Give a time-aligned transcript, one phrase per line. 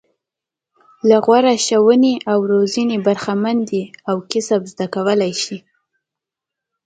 [1.09, 5.57] له غوره ښوونې او روزنې برخمن دي او کسب زده کولای شي.